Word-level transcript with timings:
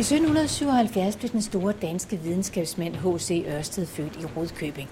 I 0.00 0.02
1777 0.02 1.16
blev 1.16 1.30
den 1.30 1.42
store 1.42 1.72
danske 1.72 2.16
videnskabsmand 2.16 2.94
H.C. 2.94 3.44
Ørsted 3.48 3.86
født 3.86 4.16
i 4.16 4.26
Rudkøbing. 4.36 4.88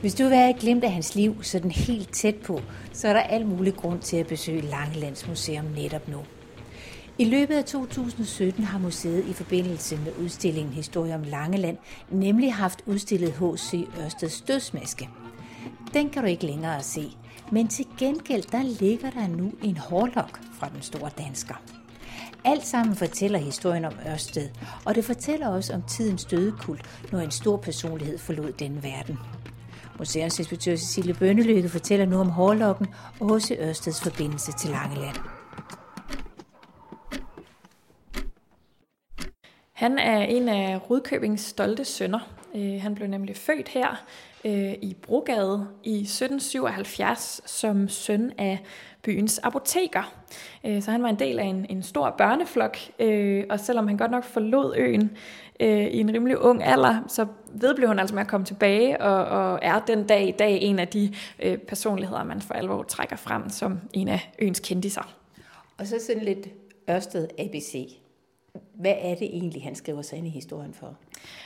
Hvis 0.00 0.14
du 0.14 0.24
vil 0.24 0.36
have 0.36 0.54
glemt 0.54 0.84
af 0.84 0.92
hans 0.92 1.14
liv 1.14 1.42
sådan 1.42 1.70
helt 1.70 2.12
tæt 2.12 2.34
på, 2.34 2.60
så 2.92 3.08
er 3.08 3.12
der 3.12 3.20
al 3.20 3.46
mulig 3.46 3.74
grund 3.74 4.00
til 4.00 4.16
at 4.16 4.26
besøge 4.26 4.60
Langelands 4.60 5.28
Museum 5.28 5.64
netop 5.64 6.08
nu. 6.08 6.18
I 7.18 7.24
løbet 7.24 7.54
af 7.54 7.64
2017 7.64 8.64
har 8.64 8.78
museet 8.78 9.24
i 9.28 9.32
forbindelse 9.32 9.96
med 9.96 10.12
udstillingen 10.24 10.72
Historie 10.72 11.14
om 11.14 11.22
Langeland 11.22 11.76
nemlig 12.10 12.54
haft 12.54 12.82
udstillet 12.86 13.32
H.C. 13.32 13.88
Ørsteds 14.04 14.40
dødsmaske. 14.40 15.08
Den 15.94 16.10
kan 16.10 16.22
du 16.22 16.28
ikke 16.28 16.46
længere 16.46 16.82
se, 16.82 17.04
men 17.52 17.68
til 17.68 17.86
gengæld 17.98 18.42
der 18.52 18.62
ligger 18.80 19.10
der 19.10 19.28
nu 19.28 19.52
en 19.62 19.76
hårlok 19.76 20.40
fra 20.58 20.68
den 20.74 20.82
store 20.82 21.10
dansker. 21.18 21.79
Alt 22.44 22.66
sammen 22.66 22.96
fortæller 22.96 23.38
historien 23.38 23.84
om 23.84 23.92
Ørsted, 24.06 24.48
og 24.86 24.94
det 24.94 25.04
fortæller 25.04 25.48
også 25.48 25.74
om 25.74 25.82
tidens 25.82 26.24
dødekult, 26.24 26.82
når 27.12 27.18
en 27.18 27.30
stor 27.30 27.56
personlighed 27.56 28.18
forlod 28.18 28.52
denne 28.52 28.82
verden. 28.82 29.18
Museumsinspektør 29.98 30.76
Cecilie 30.76 31.14
Bønnelykke 31.14 31.68
fortæller 31.68 32.06
nu 32.06 32.20
om 32.20 32.28
hårlokken 32.28 32.86
og 33.20 33.36
H.C. 33.36 33.50
Ørsteds 33.60 34.00
forbindelse 34.02 34.52
til 34.52 34.70
Langeland. 34.70 35.16
Han 39.72 39.98
er 39.98 40.18
en 40.18 40.48
af 40.48 40.90
Rudkøbings 40.90 41.42
stolte 41.42 41.84
sønner. 41.84 42.39
Øh, 42.54 42.82
han 42.82 42.94
blev 42.94 43.08
nemlig 43.08 43.36
født 43.36 43.68
her 43.68 44.04
øh, 44.44 44.72
i 44.72 44.96
Brogade 45.02 45.66
i 45.84 46.00
1777 46.00 47.40
som 47.46 47.88
søn 47.88 48.32
af 48.38 48.58
byens 49.02 49.38
apoteker. 49.38 50.14
Øh, 50.66 50.82
så 50.82 50.90
han 50.90 51.02
var 51.02 51.08
en 51.08 51.18
del 51.18 51.38
af 51.38 51.44
en, 51.44 51.66
en 51.68 51.82
stor 51.82 52.14
børneflok, 52.18 52.76
øh, 52.98 53.44
og 53.50 53.60
selvom 53.60 53.88
han 53.88 53.96
godt 53.96 54.10
nok 54.10 54.24
forlod 54.24 54.74
øen 54.76 55.16
øh, 55.60 55.86
i 55.86 55.98
en 55.98 56.14
rimelig 56.14 56.38
ung 56.38 56.64
alder, 56.64 57.04
så 57.08 57.26
vedblev 57.52 57.88
han 57.88 57.98
altså 57.98 58.14
med 58.14 58.22
at 58.22 58.28
komme 58.28 58.46
tilbage, 58.46 59.00
og, 59.00 59.24
og 59.24 59.58
er 59.62 59.80
den 59.80 60.06
dag 60.06 60.28
i 60.28 60.32
dag 60.32 60.62
en 60.62 60.78
af 60.78 60.88
de 60.88 61.14
øh, 61.42 61.58
personligheder, 61.58 62.24
man 62.24 62.40
for 62.40 62.54
alvor 62.54 62.82
trækker 62.82 63.16
frem 63.16 63.48
som 63.48 63.80
en 63.92 64.08
af 64.08 64.32
øens 64.38 64.60
kendiser. 64.60 65.14
Og 65.78 65.86
så 65.86 65.96
sådan 66.06 66.24
lidt 66.24 66.48
Ørsted 66.90 67.28
ABC. 67.38 67.96
Hvad 68.74 68.94
er 68.98 69.14
det 69.14 69.26
egentlig, 69.32 69.62
han 69.62 69.74
skriver 69.74 70.02
sig 70.02 70.18
ind 70.18 70.26
i 70.26 70.30
historien 70.30 70.74
for? 70.74 70.96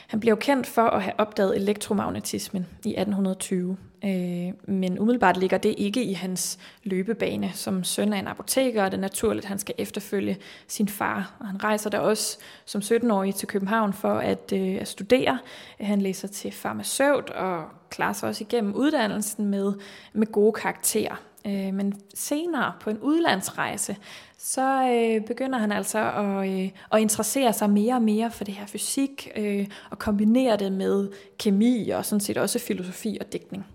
Han 0.07 0.19
blev 0.19 0.37
kendt 0.37 0.67
for 0.67 0.81
at 0.81 1.03
have 1.03 1.13
opdaget 1.17 1.55
elektromagnetismen 1.55 2.67
i 2.85 2.89
1820, 2.89 3.77
øh, 4.03 4.53
men 4.75 4.99
umiddelbart 4.99 5.37
ligger 5.37 5.57
det 5.57 5.75
ikke 5.77 6.03
i 6.03 6.13
hans 6.13 6.59
løbebane. 6.83 7.51
Som 7.53 7.83
søn 7.83 8.13
af 8.13 8.19
en 8.19 8.27
apoteker 8.27 8.83
er 8.83 8.89
det 8.89 8.99
naturligt, 8.99 9.45
at 9.45 9.49
han 9.49 9.59
skal 9.59 9.75
efterfølge 9.77 10.37
sin 10.67 10.87
far. 10.87 11.35
Og 11.39 11.47
han 11.47 11.63
rejser 11.63 11.89
der 11.89 11.99
også 11.99 12.37
som 12.65 12.81
17-årig 12.81 13.35
til 13.35 13.47
København 13.47 13.93
for 13.93 14.13
at, 14.13 14.53
øh, 14.53 14.77
at 14.81 14.87
studere. 14.87 15.39
Han 15.79 16.01
læser 16.01 16.27
til 16.27 16.51
farmaceut 16.51 17.29
og 17.29 17.63
klarer 17.89 18.13
sig 18.13 18.29
også 18.29 18.43
igennem 18.43 18.73
uddannelsen 18.73 19.45
med, 19.45 19.73
med 20.13 20.27
gode 20.27 20.53
karakterer. 20.53 21.15
Øh, 21.45 21.73
men 21.73 22.01
senere 22.13 22.73
på 22.81 22.89
en 22.89 22.99
udlandsrejse, 22.99 23.97
så 24.37 24.89
øh, 24.89 25.25
begynder 25.25 25.59
han 25.59 25.71
altså 25.71 26.11
at, 26.11 26.49
øh, 26.49 26.69
at 26.91 26.99
interessere 26.99 27.53
sig 27.53 27.69
mere 27.69 27.93
og 27.93 28.01
mere 28.01 28.31
for 28.31 28.43
det 28.43 28.53
her 28.53 28.65
fysik, 28.65 29.31
øh, 29.35 29.67
og 29.91 29.99
kombinere 29.99 30.57
det 30.57 30.71
med 30.71 31.09
kemi 31.37 31.89
og 31.89 32.05
sådan 32.05 32.19
set 32.19 32.37
også 32.37 32.59
filosofi 32.59 33.17
og 33.21 33.33
digtning. 33.33 33.65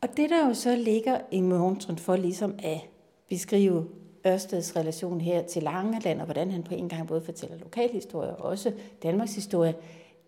Og 0.00 0.16
det 0.16 0.30
der 0.30 0.48
jo 0.48 0.54
så 0.54 0.76
ligger 0.76 1.18
i 1.30 1.40
Montren 1.40 1.98
for 1.98 2.16
ligesom 2.16 2.54
at 2.58 2.80
beskrive 3.28 3.88
Ørsteds 4.26 4.76
relation 4.76 5.20
her 5.20 5.42
til 5.42 5.62
Langeland, 5.62 6.20
og 6.20 6.24
hvordan 6.24 6.50
han 6.50 6.62
på 6.62 6.74
en 6.74 6.88
gang 6.88 7.08
både 7.08 7.22
fortæller 7.22 7.58
lokalhistorie 7.58 8.36
og 8.36 8.50
også 8.50 8.72
Danmarks 9.02 9.34
historie, 9.34 9.74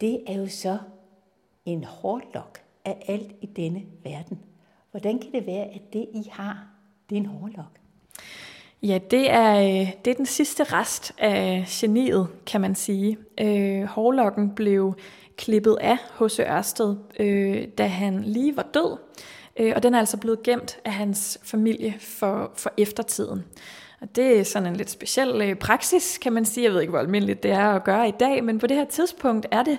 det 0.01 0.21
er 0.27 0.35
jo 0.35 0.49
så 0.49 0.79
en 1.65 1.85
hårdlok 1.85 2.61
af 2.85 3.05
alt 3.09 3.33
i 3.41 3.47
denne 3.47 3.83
verden. 4.05 4.39
Hvordan 4.97 5.19
kan 5.19 5.33
det 5.33 5.47
være, 5.47 5.65
at 5.65 5.93
det 5.93 6.07
I 6.15 6.29
har, 6.33 6.67
det 7.11 7.17
er 7.17 7.21
en 7.21 7.27
hårlok? 7.27 7.79
Ja, 8.83 8.99
det 9.11 9.31
er, 9.31 9.57
øh, 9.59 9.93
det 10.05 10.11
er 10.11 10.15
den 10.15 10.27
sidste 10.27 10.65
rest 10.65 11.13
af 11.19 11.65
geniet, 11.69 12.29
kan 12.47 12.61
man 12.61 12.75
sige. 12.75 13.19
Øh, 13.41 13.85
hårlokken 13.85 14.55
blev 14.55 14.95
klippet 15.37 15.79
af 15.81 15.97
hos 16.11 16.41
Ørsted, 16.41 16.97
øh, 17.19 17.69
da 17.79 17.87
han 17.87 18.23
lige 18.23 18.57
var 18.57 18.67
død, 18.75 18.97
øh, 19.57 19.73
og 19.77 19.83
den 19.83 19.95
er 19.95 19.99
altså 19.99 20.17
blevet 20.17 20.43
gemt 20.43 20.79
af 20.85 20.93
hans 20.93 21.39
familie 21.43 21.95
for, 21.99 22.53
for 22.55 22.73
eftertiden. 22.79 23.45
Og 24.01 24.17
det 24.17 24.39
er 24.39 24.43
sådan 24.43 24.69
en 24.69 24.77
lidt 24.77 24.91
speciel 24.91 25.43
øh, 25.43 25.55
praksis, 25.55 26.19
kan 26.19 26.33
man 26.33 26.45
sige. 26.45 26.65
Jeg 26.65 26.73
ved 26.73 26.81
ikke, 26.81 26.91
hvor 26.91 27.01
almindeligt 27.01 27.43
det 27.43 27.51
er 27.51 27.69
at 27.69 27.85
gøre 27.85 28.09
i 28.09 28.15
dag, 28.21 28.45
men 28.45 28.59
på 28.59 28.67
det 28.67 28.77
her 28.77 28.85
tidspunkt 28.85 29.47
er 29.51 29.63
det 29.63 29.79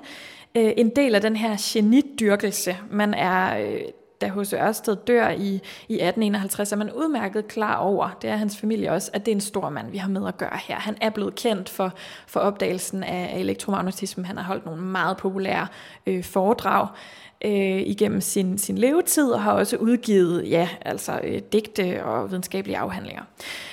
øh, 0.56 0.72
en 0.78 0.90
del 0.96 1.16
af 1.16 1.22
den 1.22 1.36
her 1.36 1.56
genidyrkelse. 1.60 2.78
Man 2.92 3.14
er 3.14 3.60
øh, 3.60 3.82
da 4.22 4.28
H.C. 4.28 4.54
Ørsted 4.54 4.96
dør 4.96 5.30
i, 5.30 5.62
i 5.88 5.94
1851, 5.94 6.72
er 6.72 6.76
man 6.76 6.92
udmærket 6.92 7.48
klar 7.48 7.76
over, 7.76 8.18
det 8.22 8.30
er 8.30 8.36
hans 8.36 8.58
familie 8.58 8.92
også, 8.92 9.12
at 9.14 9.26
det 9.26 9.32
er 9.32 9.36
en 9.36 9.42
stor 9.42 9.70
mand, 9.70 9.92
vi 9.92 9.98
har 9.98 10.10
med 10.10 10.28
at 10.28 10.38
gøre 10.38 10.60
her. 10.68 10.76
Han 10.76 10.98
er 11.02 11.10
blevet 11.10 11.36
kendt 11.36 11.70
for, 11.70 11.94
for 12.28 12.40
opdagelsen 12.40 13.04
af 13.04 13.40
elektromagnetisme. 13.40 14.26
Han 14.26 14.38
har 14.38 14.44
holdt 14.44 14.66
nogle 14.66 14.82
meget 14.82 15.18
populære 15.18 15.68
øh, 16.08 16.24
foredrag 16.24 16.88
øh, 17.46 17.82
igennem 17.82 18.22
sin, 18.22 18.58
sin 18.58 18.78
levetid, 18.78 19.32
og 19.32 19.42
har 19.42 19.52
også 19.52 19.78
udgivet 19.78 20.50
ja, 20.50 20.70
altså, 20.82 21.20
øh, 21.24 21.42
digte 21.54 22.06
og 22.06 22.30
videnskabelige 22.30 22.78
afhandlinger. 22.78 23.24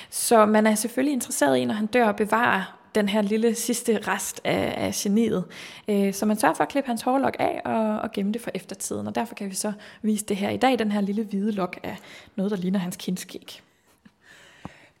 Så 0.09 0.45
man 0.45 0.67
er 0.67 0.75
selvfølgelig 0.75 1.13
interesseret 1.13 1.57
i, 1.57 1.65
når 1.65 1.73
han 1.73 1.85
dør, 1.85 2.09
at 2.09 2.15
bevare 2.15 2.65
den 2.95 3.09
her 3.09 3.21
lille 3.21 3.55
sidste 3.55 3.99
rest 4.07 4.41
af, 4.43 4.73
af 4.77 4.93
geniet. 4.93 5.43
Øh, 5.87 6.13
så 6.13 6.25
man 6.25 6.37
sørger 6.37 6.55
for 6.55 6.63
at 6.63 6.69
klippe 6.69 6.87
hans 6.87 7.01
hårlok 7.01 7.35
af 7.39 7.61
og, 7.65 7.99
og 7.99 8.11
gemme 8.11 8.31
det 8.31 8.41
for 8.41 8.51
eftertiden. 8.53 9.07
Og 9.07 9.15
derfor 9.15 9.35
kan 9.35 9.49
vi 9.49 9.55
så 9.55 9.73
vise 10.01 10.25
det 10.25 10.37
her 10.37 10.49
i 10.49 10.57
dag, 10.57 10.79
den 10.79 10.91
her 10.91 11.01
lille 11.01 11.23
hvide 11.23 11.51
lok 11.51 11.79
af 11.83 11.97
noget, 12.35 12.51
der 12.51 12.57
ligner 12.57 12.79
hans 12.79 12.95
kindskæg. 12.95 13.61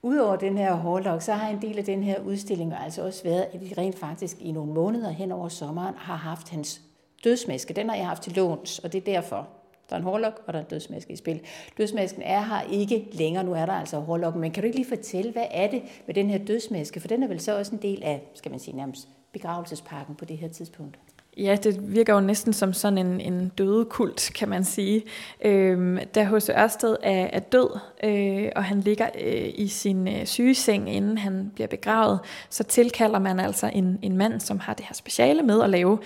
Udover 0.01 0.35
den 0.35 0.57
her 0.57 0.73
hårlok, 0.73 1.21
så 1.21 1.33
har 1.33 1.49
en 1.49 1.61
del 1.61 1.77
af 1.77 1.83
den 1.83 2.03
her 2.03 2.19
udstilling 2.19 2.73
altså 2.73 3.05
også 3.05 3.23
været, 3.23 3.45
at 3.53 3.61
vi 3.61 3.73
rent 3.77 3.99
faktisk 3.99 4.37
i 4.39 4.51
nogle 4.51 4.73
måneder 4.73 5.09
hen 5.09 5.31
over 5.31 5.49
sommeren 5.49 5.95
har 5.97 6.15
haft 6.15 6.49
hans 6.49 6.81
dødsmaske. 7.23 7.73
Den 7.73 7.89
har 7.89 7.95
jeg 7.95 8.07
haft 8.07 8.23
til 8.23 8.33
låns, 8.33 8.79
og 8.79 8.93
det 8.93 8.97
er 8.97 9.13
derfor. 9.13 9.47
Der 9.89 9.95
er 9.95 9.99
en 9.99 10.03
hårlok, 10.03 10.41
og 10.47 10.53
der 10.53 10.59
er 10.59 10.63
en 10.63 10.69
dødsmaske 10.69 11.13
i 11.13 11.15
spil. 11.15 11.41
Dødsmasken 11.77 12.21
er 12.21 12.41
her 12.41 12.61
ikke 12.61 13.07
længere, 13.11 13.43
nu 13.43 13.53
er 13.53 13.65
der 13.65 13.73
altså 13.73 13.99
hårlokken. 13.99 14.41
Men 14.41 14.51
kan 14.51 14.63
du 14.63 14.65
ikke 14.65 14.77
lige 14.77 14.89
fortælle, 14.89 15.31
hvad 15.31 15.45
er 15.51 15.67
det 15.67 15.81
med 16.05 16.15
den 16.15 16.29
her 16.29 16.37
dødsmaske? 16.37 16.99
For 16.99 17.07
den 17.07 17.23
er 17.23 17.27
vel 17.27 17.39
så 17.39 17.57
også 17.57 17.75
en 17.75 17.81
del 17.81 18.03
af, 18.03 18.21
skal 18.33 18.51
man 18.51 18.59
sige 18.59 18.77
nærmest, 18.77 19.07
begravelsesparken 19.33 20.15
på 20.15 20.25
det 20.25 20.37
her 20.37 20.47
tidspunkt. 20.47 20.97
Ja, 21.37 21.57
det 21.63 21.95
virker 21.95 22.13
jo 22.13 22.19
næsten 22.19 22.53
som 22.53 22.73
sådan 22.73 22.97
en, 22.97 23.21
en 23.21 23.51
døde 23.57 23.85
kult, 23.85 24.31
kan 24.35 24.49
man 24.49 24.63
sige. 24.63 25.03
Øhm, 25.41 25.99
da 26.15 26.23
H.C. 26.23 26.49
Ørsted 26.49 26.95
er, 27.03 27.27
er 27.33 27.39
død, 27.39 27.79
øh, 28.03 28.51
og 28.55 28.63
han 28.63 28.81
ligger 28.81 29.09
øh, 29.21 29.51
i 29.55 29.67
sin 29.67 30.07
øh, 30.07 30.25
sygeseng, 30.25 30.95
inden 30.95 31.17
han 31.17 31.51
bliver 31.55 31.67
begravet, 31.67 32.19
så 32.49 32.63
tilkalder 32.63 33.19
man 33.19 33.39
altså 33.39 33.71
en, 33.73 33.99
en 34.01 34.17
mand, 34.17 34.39
som 34.39 34.59
har 34.59 34.73
det 34.73 34.85
her 34.85 34.93
speciale 34.93 35.43
med 35.43 35.61
at 35.61 35.69
lave 35.69 35.99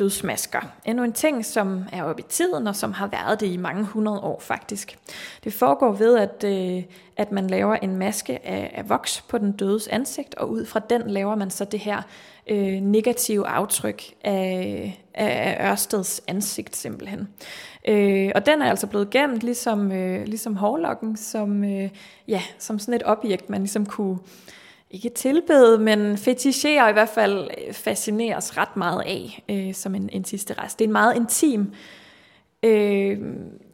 dødsmasker. 0.00 0.60
Endnu 0.84 1.04
en 1.04 1.12
ting, 1.12 1.44
som 1.44 1.84
er 1.92 2.02
oppe 2.02 2.22
i 2.22 2.24
tiden, 2.28 2.66
og 2.66 2.76
som 2.76 2.92
har 2.92 3.06
været 3.06 3.40
det 3.40 3.46
i 3.46 3.56
mange 3.56 3.84
hundrede 3.84 4.20
år 4.20 4.40
faktisk. 4.40 4.98
Det 5.44 5.52
foregår 5.52 5.92
ved, 5.92 6.18
at, 6.18 6.44
øh, 6.44 6.82
at 7.16 7.32
man 7.32 7.46
laver 7.46 7.74
en 7.74 7.96
maske 7.96 8.46
af, 8.46 8.72
af 8.74 8.88
voks 8.88 9.20
på 9.20 9.38
den 9.38 9.52
dødes 9.52 9.88
ansigt, 9.88 10.34
og 10.34 10.50
ud 10.50 10.66
fra 10.66 10.80
den 10.90 11.10
laver 11.10 11.34
man 11.34 11.50
så 11.50 11.64
det 11.64 11.80
her 11.80 12.02
øh, 12.46 12.80
negative 12.80 13.46
aftryk 13.46 14.02
af, 14.24 15.04
af 15.14 15.70
Ørsteds 15.70 16.22
ansigt 16.28 16.76
simpelthen. 16.76 17.28
Øh, 17.88 18.32
og 18.34 18.46
den 18.46 18.62
er 18.62 18.70
altså 18.70 18.86
blevet 18.86 19.10
gemt, 19.10 19.42
ligesom, 19.42 19.92
øh, 19.92 20.24
ligesom 20.26 20.56
hårlokken, 20.56 21.16
som, 21.16 21.64
øh, 21.64 21.90
ja, 22.28 22.42
som 22.58 22.78
sådan 22.78 22.94
et 22.94 23.02
objekt, 23.04 23.50
man 23.50 23.60
ligesom 23.60 23.86
kunne 23.86 24.18
ikke 24.90 25.08
tilbede, 25.08 25.78
men 25.78 26.18
fetishere 26.18 26.90
i 26.90 26.92
hvert 26.92 27.08
fald 27.08 27.50
øh, 27.66 27.74
fascineres 27.74 28.56
ret 28.56 28.76
meget 28.76 29.02
af 29.06 29.44
øh, 29.48 29.74
som 29.74 29.94
en, 29.94 30.08
en 30.12 30.24
sidste 30.24 30.54
rest. 30.62 30.78
Det 30.78 30.84
er 30.84 30.88
en 30.88 30.92
meget 30.92 31.16
intim 31.16 31.72
øh, 32.62 33.18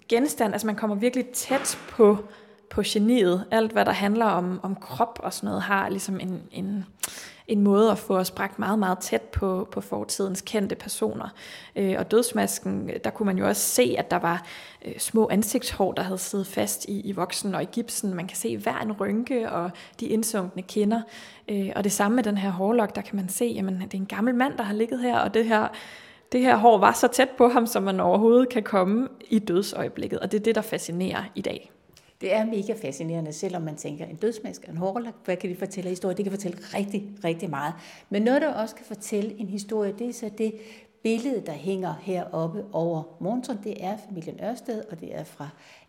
genstand, 0.09 0.53
altså 0.53 0.67
man 0.67 0.77
kommer 0.77 0.97
virkelig 0.97 1.27
tæt 1.27 1.79
på, 1.89 2.19
på 2.71 2.83
geniet. 2.87 3.45
Alt 3.51 3.73
hvad 3.73 3.85
der 3.85 3.93
handler 3.93 4.25
om, 4.25 4.61
om 4.63 4.75
krop 4.75 5.21
og 5.23 5.33
sådan 5.33 5.47
noget 5.47 5.63
har 5.63 5.89
ligesom 5.89 6.21
en, 6.21 6.43
en, 6.53 6.85
en 7.49 7.63
måde 7.63 7.91
at 7.91 7.99
få 7.99 8.17
os 8.17 8.31
bragt 8.31 8.59
meget, 8.59 8.79
meget 8.79 8.99
tæt 8.99 9.23
på, 9.23 9.69
på 9.71 9.81
fortidens 9.81 10.41
kendte 10.41 10.75
personer. 10.75 11.29
Øh, 11.77 11.95
og 11.99 12.11
dødsmasken, 12.11 12.91
der 13.05 13.11
kunne 13.11 13.27
man 13.27 13.39
jo 13.39 13.47
også 13.47 13.63
se, 13.63 13.95
at 13.99 14.11
der 14.11 14.19
var 14.19 14.47
øh, 14.85 14.99
små 14.99 15.29
ansigtshår, 15.29 15.93
der 15.93 16.03
havde 16.03 16.19
siddet 16.19 16.47
fast 16.47 16.85
i, 16.85 17.01
i 17.01 17.13
voksen 17.13 17.55
og 17.55 17.63
i 17.63 17.69
gipsen. 17.73 18.15
Man 18.15 18.27
kan 18.27 18.37
se 18.37 18.57
hver 18.57 18.79
en 18.79 18.93
rynke 18.93 19.51
og 19.51 19.71
de 20.01 20.07
indsunkne 20.07 20.63
kinder. 20.63 21.01
Øh, 21.49 21.71
og 21.77 21.85
det 21.85 21.93
samme 21.93 22.17
med 22.17 22.25
den 22.25 22.39
her 22.39 22.51
hårlok, 22.51 22.95
der 22.95 23.03
kan 23.03 23.17
man 23.17 23.29
se, 23.29 23.45
jamen 23.45 23.81
det 23.81 23.95
er 23.95 23.99
en 23.99 24.07
gammel 24.07 24.35
mand, 24.35 24.57
der 24.57 24.65
har 24.65 24.75
ligget 24.75 25.01
her, 25.01 25.19
og 25.19 25.35
det 25.35 25.45
her 25.45 25.69
det 26.33 26.41
her 26.41 26.57
hår 26.57 26.79
var 26.79 26.93
så 26.93 27.09
tæt 27.09 27.31
på 27.39 27.49
ham, 27.49 27.67
som 27.67 27.83
man 27.83 28.01
overhovedet 28.01 28.49
kan 28.49 28.63
komme 28.63 29.09
i 29.29 29.39
dødsøjeblikket, 29.39 30.19
og 30.19 30.33
det 30.33 30.41
er 30.41 30.43
det, 30.43 30.55
der 30.55 30.63
fascinerer 30.63 31.25
i 31.35 31.41
dag. 31.41 31.71
Det 32.21 32.35
er 32.35 32.45
mega 32.45 32.75
fascinerende, 32.83 33.33
selvom 33.33 33.63
man 33.63 33.77
tænker, 33.77 34.05
en 34.07 34.17
dødsmask 34.17 34.69
en 34.69 34.77
hårlak, 34.77 35.15
hvad 35.25 35.37
kan 35.37 35.51
de 35.51 35.57
fortælle 35.57 35.91
historie? 35.91 36.17
Det 36.17 36.25
kan 36.25 36.33
fortælle 36.33 36.59
rigtig, 36.75 37.11
rigtig 37.25 37.51
meget. 37.51 37.75
Men 38.11 38.23
noget, 38.23 38.43
der 38.43 38.49
også 38.49 38.75
kan 38.75 38.85
fortælle 38.85 39.41
en 39.41 39.49
historie, 39.49 39.95
det 39.99 40.09
er 40.09 40.13
så 40.13 40.31
det 40.39 40.55
billede, 41.03 41.43
der 41.47 41.53
hænger 41.53 41.95
heroppe 42.03 42.65
over 42.73 43.03
Monson. 43.21 43.59
Det 43.65 43.85
er 43.85 43.97
familien 44.09 44.41
Ørsted, 44.43 44.83
og 44.91 45.01
det 45.01 45.15
er 45.15 45.25
fra 45.25 45.49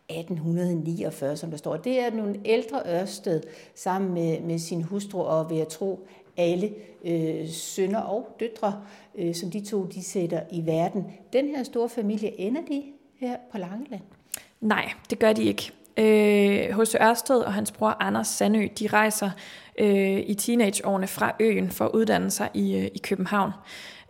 1849, 0.10 1.38
som 1.38 1.50
der 1.50 1.58
står. 1.58 1.78
Det 1.78 2.00
er 2.00 2.12
nogle 2.12 2.40
ældre 2.46 2.82
Ørsted 2.86 3.42
sammen 3.76 4.14
med, 4.14 4.42
med 4.42 4.60
sin 4.60 4.82
hustru 4.82 5.22
og 5.22 5.50
ved 5.50 5.60
at 5.60 5.68
tro 5.68 6.08
alle 6.38 6.74
øh, 7.06 7.50
sønner 7.50 8.00
og 8.00 8.36
døtre, 8.40 8.82
øh, 9.16 9.36
som 9.36 9.52
de 9.52 9.66
to 9.66 9.86
de 9.86 10.04
sætter 10.04 10.42
i 10.52 10.66
verden. 10.66 11.06
Den 11.34 11.48
her 11.48 11.64
store 11.64 11.90
familie, 11.90 12.40
ender 12.40 12.62
de 12.62 12.84
her 13.20 13.38
på 13.52 13.58
Langeland? 13.58 14.02
Nej, 14.62 14.92
det 15.10 15.20
gør 15.20 15.34
de 15.34 15.44
ikke. 15.44 15.72
Øh, 15.98 16.80
H.C. 16.80 16.96
Ørsted 17.02 17.40
og 17.40 17.54
hans 17.54 17.72
bror 17.72 17.98
Anders 18.00 18.28
Sandø, 18.28 18.68
de 18.80 18.88
rejser 18.88 19.30
øh, 19.80 20.20
i 20.20 20.34
teenageårene 20.34 21.08
fra 21.08 21.34
øen 21.40 21.72
for 21.72 21.86
at 21.86 21.92
uddanne 21.92 22.32
sig 22.32 22.50
i, 22.54 22.76
øh, 22.78 22.86
i 22.96 23.00
København. 23.04 23.52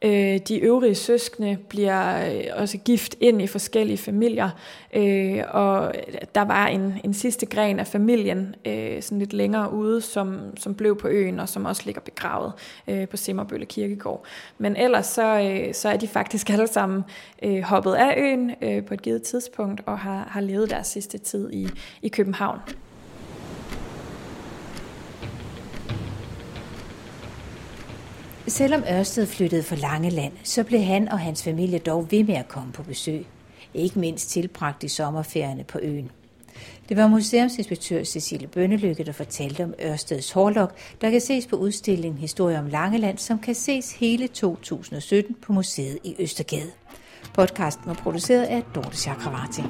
Øh, 0.02 0.40
de 0.48 0.60
øvrige 0.60 0.96
søskende 0.96 1.58
bliver 1.70 2.32
øh, 2.34 2.44
også 2.56 2.78
gift 2.78 3.16
ind 3.20 3.42
i 3.42 3.48
forskellige 3.48 3.98
familier, 3.98 4.50
øh, 4.94 5.44
og 5.50 5.94
der 6.36 6.42
var 6.42 6.68
en, 6.68 6.94
en 7.04 7.14
sidste 7.14 7.46
gren 7.46 7.80
af 7.80 7.88
familien 7.88 8.56
øh, 8.66 9.02
sådan 9.02 9.20
lidt 9.20 9.34
længere 9.34 9.74
ude, 9.74 10.02
som, 10.02 10.40
som 10.58 10.76
blev 10.76 11.00
på 11.00 11.08
øen, 11.08 11.40
og 11.40 11.50
som 11.50 11.66
også 11.66 11.82
ligger 11.86 12.02
begravet 12.02 12.54
øh, 12.88 13.08
på 13.08 13.18
Simmerbølle 13.18 13.66
Kirkegård. 13.66 14.26
Men 14.58 14.76
ellers 14.76 15.06
så, 15.06 15.40
øh, 15.42 15.74
så 15.74 15.90
er 15.90 15.98
de 15.98 16.08
faktisk 16.08 16.50
alle 16.50 16.68
sammen 16.68 17.04
øh, 17.44 17.62
hoppet 17.62 17.94
af 17.94 18.14
øen 18.18 18.52
øh, 18.62 18.86
på 18.86 18.94
et 18.94 19.02
givet 19.02 19.22
tidspunkt, 19.24 19.82
og 19.86 20.00
har, 20.00 20.28
har 20.30 20.42
levet 20.42 20.70
deres 20.70 20.88
sidste 20.88 21.18
tid 21.18 21.54
i, 21.54 21.68
i 22.02 22.08
København. 22.08 22.60
Selvom 28.48 28.84
Ørsted 28.92 29.26
flyttede 29.26 29.64
fra 29.64 29.76
Langeland, 29.76 30.34
så 30.44 30.64
blev 30.64 30.82
han 30.82 31.10
og 31.10 31.20
hans 31.20 31.44
familie 31.44 31.80
dog 31.80 32.12
ved 32.12 32.24
med 32.24 32.36
at 32.36 32.48
komme 32.48 32.72
på 32.72 32.84
besøg. 32.84 33.26
Ikke 33.74 34.00
mindst 34.00 34.30
tilbragt 34.30 34.84
i 34.84 34.88
sommerferierne 34.88 35.64
på 35.64 35.80
øen. 35.82 36.12
Det 36.90 36.98
var 36.98 37.08
museumsinspektør 37.08 38.04
Cecilie 38.04 38.48
Bønnelykke, 38.48 39.04
der 39.04 39.12
fortalte 39.12 39.64
om 39.64 39.74
Ørsteds 39.84 40.32
hårlok, 40.32 40.76
der 41.02 41.10
kan 41.10 41.22
ses 41.22 41.48
på 41.48 41.56
udstillingen 41.56 42.20
Historie 42.20 42.60
om 42.60 42.68
Langeland, 42.68 43.18
som 43.18 43.40
kan 43.40 43.56
ses 43.56 43.92
hele 43.92 44.28
2017 44.28 45.36
på 45.42 45.54
museet 45.54 45.98
i 46.04 46.16
Østergade. 46.20 46.72
Podcasten 47.34 47.84
var 47.86 47.94
produceret 47.94 48.44
af 48.44 48.64
Dorte 48.76 48.98
Chakravarti. 48.98 49.62